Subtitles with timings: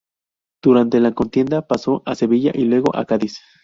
[0.63, 3.37] Durante la contienda pasó a Sevilla y luego a Cádiz.